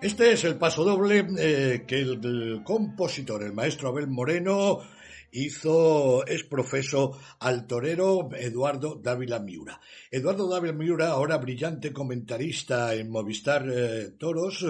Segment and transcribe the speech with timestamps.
[0.00, 4.80] Este es el paso doble eh, que el, compositor, el maestro Abel Moreno,
[5.32, 9.80] hizo, es profeso al torero Eduardo Dávila Miura.
[10.10, 14.66] Eduardo Dávila Miura, ahora brillante comentarista en Movistar eh, Toros,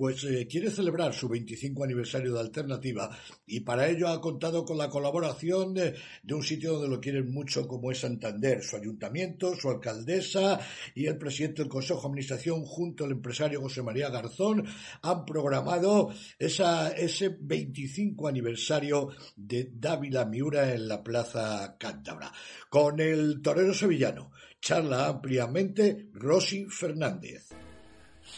[0.00, 3.10] pues eh, quiere celebrar su 25 aniversario de Alternativa
[3.46, 5.94] y para ello ha contado con la colaboración de,
[6.30, 10.58] un sitio donde lo quieren mucho como es Santander, su ayuntamiento, su alcaldesa
[10.94, 14.64] y el presidente del Consejo de Administración junto al empresario José María Garzón
[15.02, 22.32] han programado ese 25 aniversario de Dávila Miura en la Plaza Cántabra.
[22.70, 27.50] Con el torero sevillano charla ampliamente Rosy Fernández.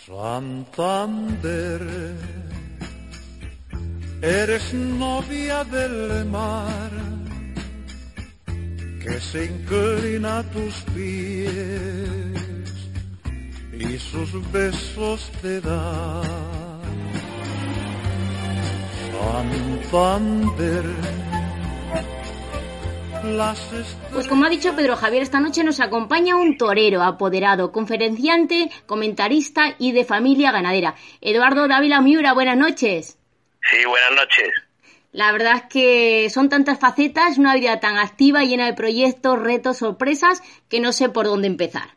[0.06, 1.80] Santander,
[4.20, 6.90] eres novia del mar
[9.00, 11.52] que se inclina a tus pies
[13.72, 16.22] y sus besos te da.
[19.92, 20.84] Santander
[24.12, 29.76] pues como ha dicho Pedro Javier, esta noche nos acompaña un torero, apoderado, conferenciante, comentarista
[29.78, 30.96] y de familia ganadera.
[31.20, 33.18] Eduardo Dávila Miura, buenas noches.
[33.70, 34.50] Sí, buenas noches.
[35.12, 39.78] La verdad es que son tantas facetas, una vida tan activa, llena de proyectos, retos,
[39.78, 41.90] sorpresas, que no sé por dónde empezar.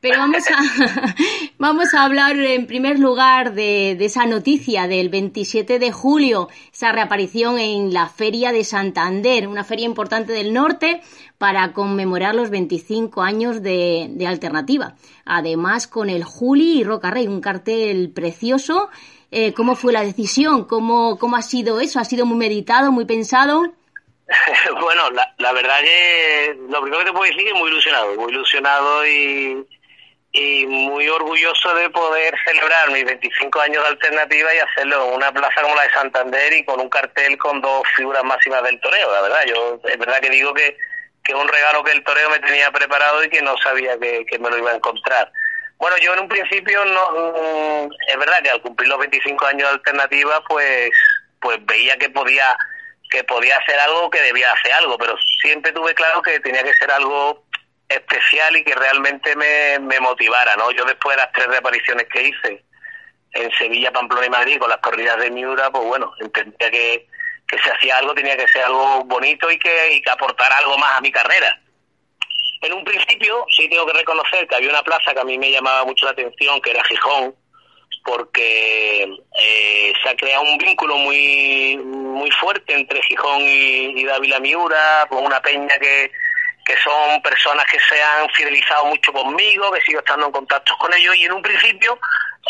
[0.00, 1.14] Pero vamos a,
[1.58, 6.92] vamos a hablar en primer lugar de, de, esa noticia del 27 de julio, esa
[6.92, 11.02] reaparición en la Feria de Santander, una feria importante del norte
[11.36, 14.94] para conmemorar los 25 años de, de Alternativa.
[15.24, 18.90] Además, con el Juli y Roca Rey, un cartel precioso.
[19.32, 20.64] Eh, ¿Cómo fue la decisión?
[20.64, 21.98] ¿Cómo, ¿Cómo ha sido eso?
[21.98, 23.62] ¿Ha sido muy meditado, muy pensado?
[24.80, 28.32] bueno, la, la verdad que lo primero que te puedo decir es muy ilusionado, muy
[28.32, 29.66] ilusionado y
[30.38, 35.32] y muy orgulloso de poder celebrar mis 25 años de alternativa y hacerlo en una
[35.32, 39.12] plaza como la de Santander y con un cartel con dos figuras máximas del toreo,
[39.12, 39.40] la verdad.
[39.48, 40.76] Yo es verdad que digo que,
[41.24, 44.38] que un regalo que el toreo me tenía preparado y que no sabía que, que
[44.38, 45.32] me lo iba a encontrar.
[45.78, 49.68] Bueno, yo en un principio no mm, es verdad que al cumplir los 25 años
[49.68, 50.90] de alternativa pues
[51.40, 52.56] pues veía que podía
[53.10, 56.74] que podía hacer algo que debía hacer algo, pero siempre tuve claro que tenía que
[56.74, 57.44] ser algo
[57.88, 60.70] especial y que realmente me, me motivara, ¿no?
[60.72, 62.64] Yo después de las tres reapariciones que hice
[63.32, 67.06] en Sevilla, Pamplona y Madrid con las corridas de Miura, pues bueno, entendía que,
[67.46, 70.76] que si hacía algo tenía que ser algo bonito y que, y que aportara algo
[70.76, 71.60] más a mi carrera.
[72.60, 75.50] En un principio sí tengo que reconocer que había una plaza que a mí me
[75.50, 77.34] llamaba mucho la atención, que era Gijón,
[78.04, 79.04] porque
[79.40, 85.06] eh, se ha creado un vínculo muy muy fuerte entre Gijón y, y Dávila Miura,
[85.08, 86.10] con una peña que,
[86.68, 90.92] que son personas que se han fidelizado mucho conmigo, que sigo estando en contacto con
[90.92, 91.98] ellos y en un principio,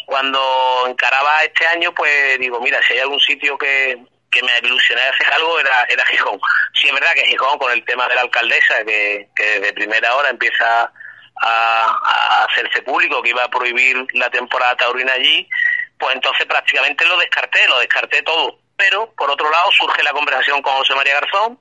[0.07, 3.97] cuando encaraba este año, pues digo, mira, si hay algún sitio que,
[4.29, 6.41] que me ilusionara hacer algo era, era Gijón.
[6.75, 10.13] Sí es verdad que Gijón con el tema de la alcaldesa, que, que desde primera
[10.17, 10.93] hora empieza
[11.41, 15.49] a, a hacerse público, que iba a prohibir la temporada taurina allí,
[15.97, 18.59] pues entonces prácticamente lo descarté, lo descarté todo.
[18.77, 21.61] Pero, por otro lado, surge la conversación con José María Garzón,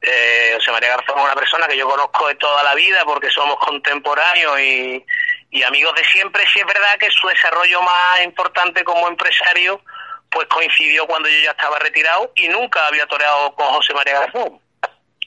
[0.00, 3.30] eh, José María Garzón es una persona que yo conozco de toda la vida porque
[3.30, 5.04] somos contemporáneos y,
[5.66, 6.44] amigos de siempre.
[6.52, 9.80] Sí es verdad que su desarrollo más importante como empresario
[10.30, 14.60] pues coincidió cuando yo ya estaba retirado y nunca había toreado con José María Garzón.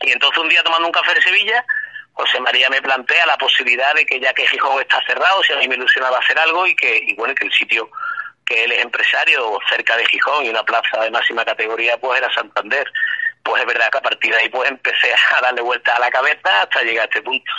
[0.03, 1.65] Y entonces un día tomando un café de Sevilla,
[2.13, 5.57] José María me plantea la posibilidad de que ya que Gijón está cerrado, si a
[5.57, 7.89] mí me ilusionaba hacer algo y que, y bueno, que el sitio
[8.45, 12.31] que él es empresario cerca de Gijón y una plaza de máxima categoría pues era
[12.33, 12.91] Santander
[13.43, 16.09] pues es verdad que a partir de ahí pues empecé a darle vuelta a la
[16.09, 17.51] cabeza hasta llegar a este punto.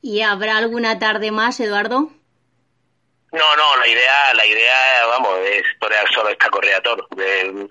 [0.00, 2.10] ¿Y habrá alguna tarde más, Eduardo?
[3.32, 7.06] No, no, la idea, la idea, vamos, es torear solo esta correa toro.
[7.16, 7.66] eh,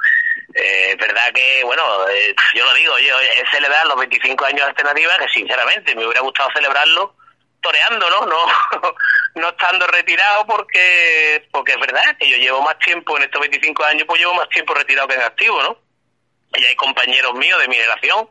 [0.56, 4.70] es verdad que, bueno, eh, yo lo digo, yo es celebrar los 25 años de
[4.70, 7.16] alternativa que sinceramente me hubiera gustado celebrarlo
[7.62, 8.26] toreando, ¿no?
[8.26, 8.46] No,
[9.36, 13.84] no estando retirado porque, porque es verdad que yo llevo más tiempo en estos 25
[13.84, 15.78] años, pues llevo más tiempo retirado que en activo, ¿no?
[16.54, 18.30] Y hay compañeros míos de mi generación,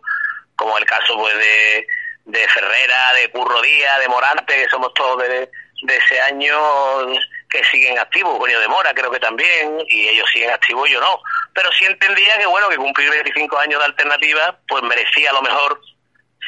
[0.56, 1.86] como el caso pues de,
[2.26, 5.50] de Ferrera, de Curro Díaz, de Morante, que somos todos de,
[5.82, 6.58] de ese año
[7.48, 11.20] que siguen activos, Eugenio de Mora creo que también, y ellos siguen activos, yo no.
[11.52, 15.42] Pero sí entendía que, bueno, que cumplir 25 años de alternativa, pues merecía a lo
[15.42, 15.80] mejor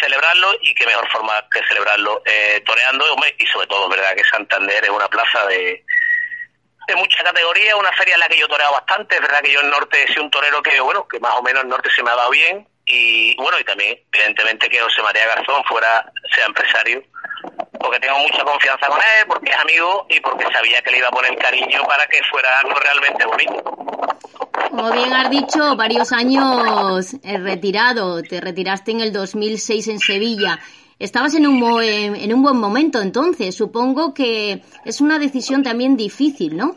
[0.00, 3.04] celebrarlo y qué mejor forma que celebrarlo eh, toreando
[3.38, 5.84] y sobre todo, verdad que Santander es una plaza de,
[6.86, 9.60] de mucha categoría, una feria en la que yo toreado bastante, es verdad que yo
[9.60, 12.02] en norte he sido un torero que, bueno, que más o menos en norte se
[12.02, 16.46] me ha dado bien y bueno, y también evidentemente que José María Garzón fuera, sea
[16.46, 17.02] empresario,
[17.78, 21.08] porque tengo mucha confianza con él, porque es amigo y porque sabía que le iba
[21.08, 23.62] a poner cariño para que fuera algo realmente bonito.
[24.70, 30.58] Como bien has dicho, varios años retirado, te retiraste en el 2006 en Sevilla.
[31.02, 36.56] Estabas en un, en un buen momento entonces, supongo que es una decisión también difícil,
[36.56, 36.76] ¿no?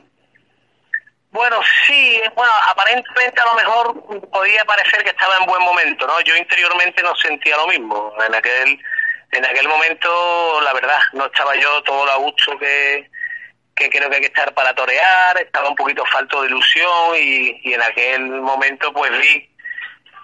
[1.29, 6.19] Bueno, sí, bueno, aparentemente a lo mejor podía parecer que estaba en buen momento, ¿no?
[6.21, 8.13] Yo interiormente no sentía lo mismo.
[8.27, 8.79] En aquel
[9.31, 13.11] en aquel momento, la verdad, no estaba yo todo lo a gusto que,
[13.75, 17.61] que creo que hay que estar para torear, estaba un poquito falto de ilusión y,
[17.63, 19.54] y en aquel momento pues vi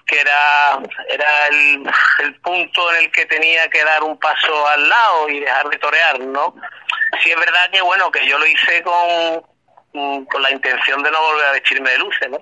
[0.06, 1.84] que era, era el,
[2.20, 5.78] el, punto en el que tenía que dar un paso al lado y dejar de
[5.78, 6.56] torear, ¿no?
[7.24, 11.22] Sí es verdad que bueno, que yo lo hice con, con la intención de no
[11.22, 12.42] volver a vestirme de luces, ¿no?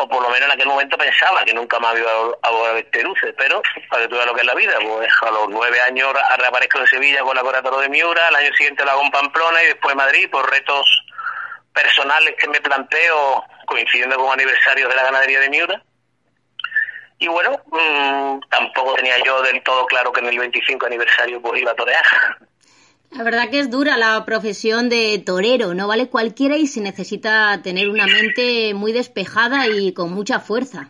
[0.00, 2.10] o por lo menos en aquel momento pensaba que nunca más iba
[2.42, 5.08] a volver a luces, pero para que tú veas lo que es la vida, pues
[5.22, 8.84] a los nueve años reaparezco en Sevilla con la Coratoro de Miura, al año siguiente
[8.84, 11.04] lo hago en Pamplona y después Madrid por retos
[11.72, 15.82] personales que me planteo coincidiendo con aniversarios de la ganadería de Miura.
[17.18, 21.60] Y bueno, mmm, tampoco tenía yo del todo claro que en el 25 aniversario pues
[21.60, 22.04] iba a torear.
[23.10, 27.60] La verdad que es dura la profesión de torero, no vale cualquiera y se necesita
[27.62, 30.88] tener una mente muy despejada y con mucha fuerza.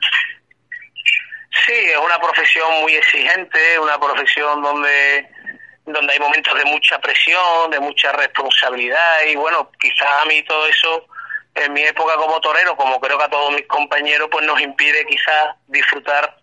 [1.67, 5.29] Sí, es una profesión muy exigente, una profesión donde
[5.93, 10.67] donde hay momentos de mucha presión, de mucha responsabilidad y bueno, quizás a mí todo
[10.67, 11.07] eso
[11.65, 15.05] en mi época como torero, como creo que a todos mis compañeros, pues nos impide
[15.07, 16.37] quizás disfrutar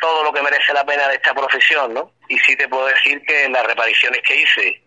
[0.00, 2.12] todo lo que merece la pena de esta profesión, ¿no?
[2.28, 4.82] Y sí te puedo decir que las repariciones que hice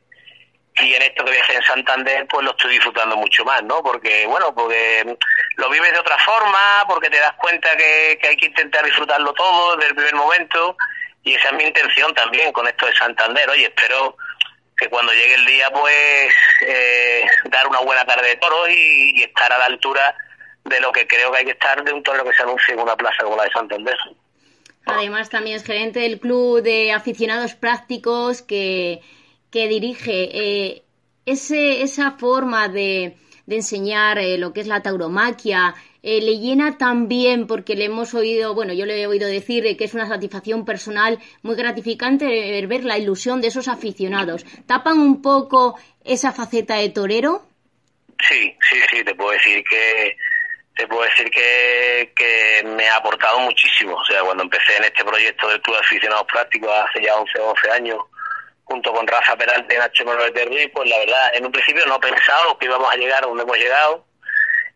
[0.78, 3.64] y en esto que voy a hacer en Santander pues lo estoy disfrutando mucho más,
[3.64, 3.82] ¿no?
[3.82, 5.18] Porque, bueno, porque
[5.56, 9.78] lo vives de otra forma, porque te das cuenta que, hay que intentar disfrutarlo todo
[9.78, 10.76] desde el primer momento
[11.24, 13.50] y esa es mi intención también con esto de Santander.
[13.50, 14.18] Oye, espero
[14.78, 19.52] que cuando llegue el día pues eh, dar una buena tarde de toros y, estar
[19.52, 20.16] a la altura
[20.64, 22.80] de lo que creo que hay que estar de un toro que se anuncie en
[22.80, 23.98] una plaza como la de Santander.
[24.86, 29.02] Además también es gerente del club de aficionados prácticos que
[29.56, 30.84] que dirige, eh,
[31.26, 35.74] ese, esa forma de, de enseñar eh, lo que es la tauromaquia,
[36.08, 39.86] eh, le llena también, porque le hemos oído, bueno, yo le he oído decir que
[39.86, 44.46] es una satisfacción personal muy gratificante ver la ilusión de esos aficionados.
[44.68, 47.48] ¿Tapan un poco esa faceta de torero?
[48.22, 50.16] Sí, sí, sí, te puedo decir que
[50.76, 53.96] te puedo decir que, que me ha aportado muchísimo.
[53.96, 57.40] O sea, cuando empecé en este proyecto del Club de Aficionados Prácticos hace ya 11
[57.40, 57.98] o 12 años,
[58.66, 62.00] junto con Rafa Peralta y Nacho Manuel Terry, pues la verdad, en un principio no
[62.00, 64.05] pensado que íbamos a llegar a donde hemos llegado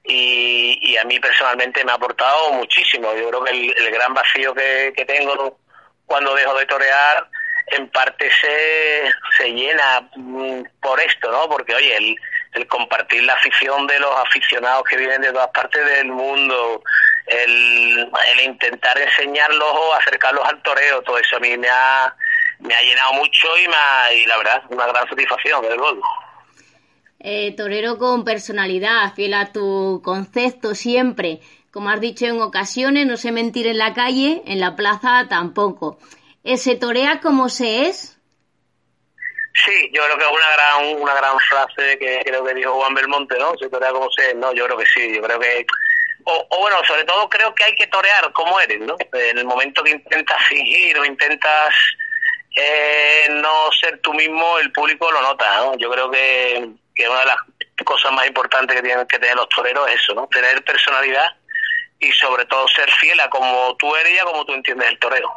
[0.04, 3.14] y, y a mí personalmente me ha aportado muchísimo.
[3.16, 5.58] Yo creo que el, gran vacío que, que, tengo
[6.06, 7.28] cuando dejo de torear
[7.68, 11.48] en parte se, se llena mm, por esto, ¿no?
[11.48, 12.16] Porque, oye, el,
[12.54, 16.82] el compartir la afición de los aficionados que vienen de todas partes del mundo,
[17.28, 22.16] el, el intentar enseñarlos o acercarlos al toreo, todo eso a mí me ha
[22.60, 26.02] me ha llenado mucho y, me y la verdad, una gran satisfacción, desde luego.
[27.20, 31.40] Eh, torero con personalidad, fiel a tu concepto siempre.
[31.72, 36.00] Como has dicho en ocasiones, no sé mentir en la calle, en la plaza tampoco.
[36.56, 38.20] ¿Se torea como se es?
[39.66, 42.94] Sí, yo creo que es una gran, una gran frase que creo que dijo Juan
[42.94, 43.54] Belmonte, ¿no?
[43.60, 44.54] Se torea como se es, ¿no?
[44.54, 45.66] Yo creo que sí, yo creo que...
[46.24, 48.96] O, bueno, sobre todo creo que hay que torear como eres, ¿no?
[49.12, 51.74] En el momento que intentas fingir o intentas
[52.56, 55.78] eh, no ser tú mismo, el público lo nota, ¿no?
[55.78, 57.38] Yo creo que, que una de las
[57.86, 60.28] cosas más importantes que tienen que tener los toreros es eso, ¿no?
[60.28, 61.28] Tener personalidad
[61.98, 65.00] y sobre todo ser fiel a como tú eres y a como tú entiendes el
[65.00, 65.32] torero.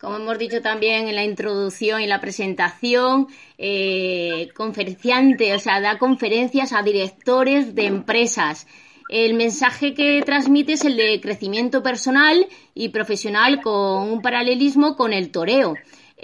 [0.00, 5.98] Como hemos dicho también en la introducción y la presentación, eh, conferenciante, o sea, da
[5.98, 8.66] conferencias a directores de empresas.
[9.08, 15.12] el mensaje que transmite es el de crecimiento personal y profesional con un paralelismo con
[15.12, 15.74] el toreo.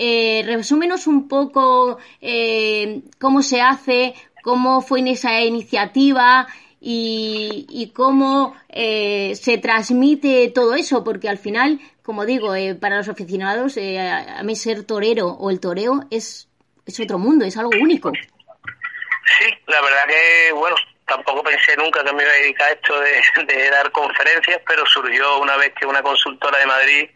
[0.00, 4.14] Eh, resúmenos un poco eh, cómo se hace,
[4.48, 6.46] cómo fue en esa iniciativa
[6.80, 13.10] y, cómo eh, se transmite todo eso, porque al final, como digo, eh, para los
[13.10, 16.48] aficionados, a mí ser torero o el toreo es,
[16.86, 18.10] es otro mundo, es algo único.
[18.10, 20.76] Sí, la verdad que, bueno,
[21.06, 25.40] tampoco pensé nunca que me iba a dedicar a esto de, dar conferencias, pero surgió
[25.40, 27.10] una vez que una consultora de Madrid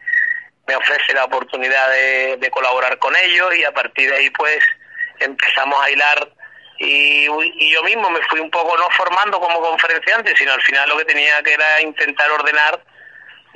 [0.67, 1.89] me ofrece la oportunidad
[2.37, 4.63] de, colaborar con ellos y a partir de ahí pues
[5.19, 6.31] empezamos a hilar
[6.79, 10.97] y, yo mismo me fui un poco no formando como conferenciante, sino al final lo
[10.97, 12.83] que tenía que era intentar ordenar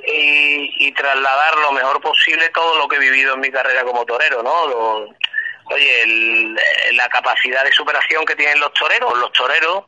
[0.04, 4.42] y, trasladar lo mejor posible todo lo que he vivido en mi carrera como torero,
[4.42, 5.08] ¿no?
[5.70, 6.56] oye,
[6.92, 9.84] la capacidad de superación que tienen los toreros, los toreros,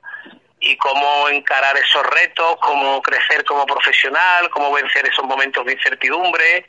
[0.61, 6.67] y cómo encarar esos retos, cómo crecer como profesional, cómo vencer esos momentos de incertidumbre.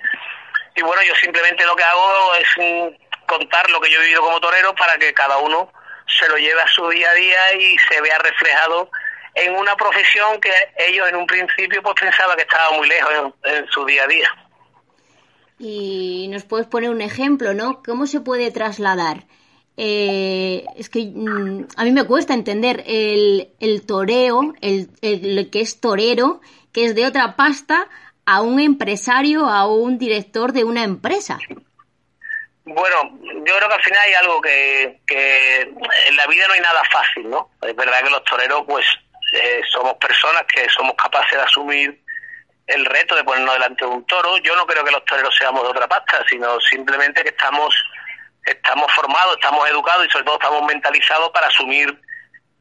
[0.75, 4.22] Y bueno, yo simplemente lo que hago es mm, contar lo que yo he vivido
[4.22, 5.72] como torero para que cada uno
[6.08, 8.89] se lo lleve a su día a día y se vea reflejado
[9.34, 13.67] en una profesión que ellos en un principio pues pensaban que estaba muy lejos en
[13.67, 14.29] su día a día.
[15.60, 17.84] Y nos puedes poner un ejemplo, ¿no?
[17.84, 19.25] ¿Cómo se puede trasladar
[19.77, 25.62] eh, es que mm, a mí me cuesta entender el, el toreo, el, el, que
[25.62, 26.41] es torero,
[26.72, 27.88] que es de otra pasta,
[28.25, 31.39] a un empresario, a un director de una empresa.
[32.74, 36.62] Bueno, yo creo que al final hay algo que, que en la vida no hay
[36.62, 37.51] nada fácil, ¿no?
[37.62, 38.86] Es verdad que los toreros, pues,
[39.34, 42.01] eh, somos personas que somos capaces de asumir
[42.68, 44.38] el reto de ponernos delante de un toro.
[44.38, 47.74] Yo no creo que los toreros seamos de otra pasta, sino simplemente que estamos
[48.46, 51.96] estamos formados, estamos educados y sobre todo estamos mentalizados para asumir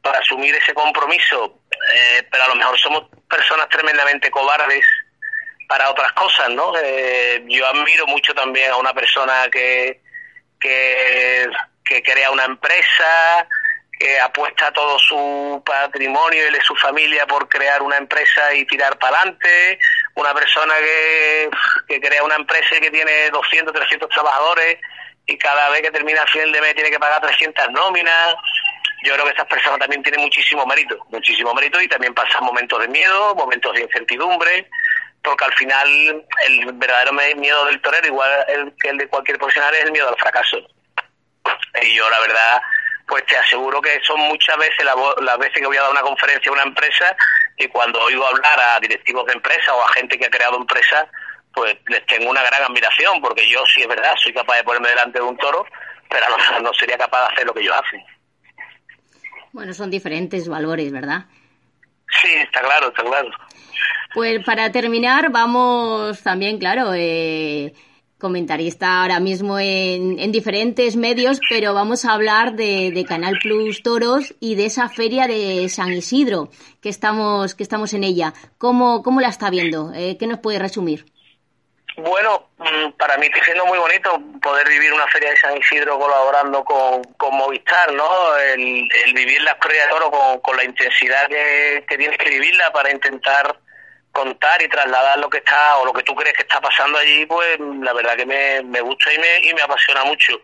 [0.01, 1.59] para asumir ese compromiso,
[1.93, 4.83] eh, pero a lo mejor somos personas tremendamente cobardes
[5.67, 6.73] para otras cosas, ¿no?
[6.75, 10.00] Eh, yo admiro mucho también a una persona que,
[10.61, 11.49] que,
[11.83, 13.47] que crea una empresa,
[13.99, 18.97] que apuesta todo su patrimonio y de su familia por crear una empresa y tirar
[18.97, 19.79] para adelante,
[20.15, 21.49] una persona que,
[21.87, 24.77] que crea una empresa y que tiene 200, 300 trabajadores
[25.27, 28.35] y cada vez que termina el final de mes tiene que pagar 300 nóminas.
[29.03, 32.79] Yo creo que estas personas también tienen muchísimo mérito, muchísimo mérito y también pasan momentos
[32.79, 34.69] de miedo, momentos de incertidumbre,
[35.23, 39.85] porque al final el verdadero miedo del torero, igual que el de cualquier profesional, es
[39.85, 40.57] el miedo al fracaso.
[41.81, 42.61] Y yo la verdad,
[43.07, 46.49] pues te aseguro que son muchas veces las veces que voy a dar una conferencia
[46.49, 47.15] a una empresa
[47.57, 51.05] y cuando oigo hablar a directivos de empresas o a gente que ha creado empresas,
[51.53, 54.89] pues les tengo una gran admiración, porque yo sí es verdad, soy capaz de ponerme
[54.89, 55.65] delante de un toro,
[56.09, 58.03] pero no, no sería capaz de hacer lo que ellos hacen.
[59.51, 61.25] Bueno, son diferentes valores, ¿verdad?
[62.21, 63.29] Sí, está claro, está claro.
[64.13, 67.73] Pues para terminar, vamos también, claro, eh,
[68.21, 74.35] comentarista ahora mismo en, en, diferentes medios, pero vamos a hablar de, Canal Plus Toros
[74.41, 76.49] y de esa feria de San Isidro
[76.81, 78.33] que estamos, que estamos en ella.
[78.57, 79.93] ¿Cómo, cómo la está viendo?
[79.95, 81.05] Eh, ¿Qué nos puede resumir?
[81.97, 85.97] Bueno, mm, para mí está siendo muy bonito poder vivir una feria de San Isidro
[85.97, 88.37] colaborando con, con Movistar, ¿no?
[88.37, 92.71] El, vivir la historia de oro con, con la intensidad que, que, tienes que vivirla
[92.71, 93.57] para intentar
[94.11, 97.25] contar y trasladar lo que está o lo que tú crees que está pasando allí,
[97.25, 100.39] pues la verdad que me, me gusta y me, y me apasiona mucho.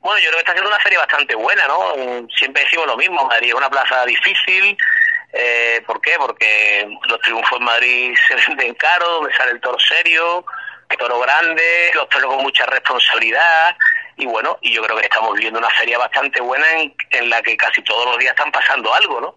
[0.00, 1.94] Bueno, yo creo que está siendo una feria bastante buena, ¿no?
[2.36, 4.76] Siempre decimos lo mismo, Madrid es una plaza difícil,
[5.32, 6.14] eh, ¿por qué?
[6.18, 10.44] Porque los triunfos en Madrid se venden caro, me sale el toro serio,
[10.96, 13.76] toro grande, los toros con mucha responsabilidad
[14.18, 16.66] y bueno, y yo creo que estamos viviendo una feria bastante buena
[17.10, 19.36] en, la que casi todos los días están pasando algo, ¿no?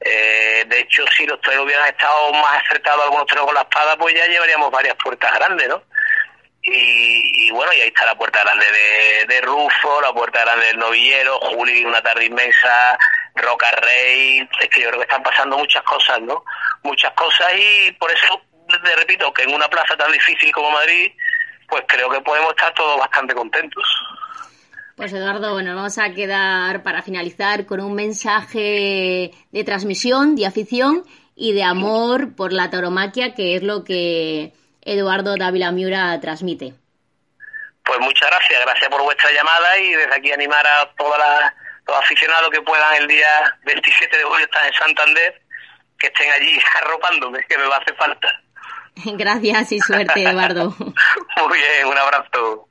[0.00, 3.96] Eh, de hecho, si los toros hubieran estado más acertados algunos toros con la espada,
[3.96, 5.82] pues ya llevaríamos varias puertas grandes, ¿no?
[6.62, 10.78] Y, bueno, y ahí está la puerta grande de, de, Rufo, la puerta grande del
[10.78, 12.98] novillero, Juli, una tarde inmensa,
[13.36, 16.44] Roca Rey, es que yo creo que están pasando muchas cosas, ¿no?
[16.82, 18.42] Muchas cosas y por eso
[18.84, 21.12] te repito que en una plaza tan difícil como Madrid,
[21.68, 23.84] pues creo que podemos estar todos bastante contentos.
[24.98, 31.04] Pues Eduardo, bueno, vamos a quedar para finalizar con un mensaje de transmisión, de afición
[31.36, 36.74] y de amor por la tauromaquia, que es lo que Eduardo Dávila Miura transmite.
[37.84, 41.54] Pues muchas gracias, gracias por vuestra llamada y desde aquí animar a todas las,
[41.86, 45.42] los aficionados que puedan el día 27 de julio estar en Santander,
[45.96, 48.28] que estén allí arropándome, que me va a hacer falta.
[49.04, 50.74] Gracias y suerte, Eduardo.
[50.80, 52.66] Muy bien, un abrazo.